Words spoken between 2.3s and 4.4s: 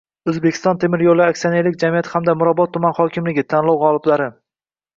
Mirobod tumani hokimligi– tanlov g‘oliblari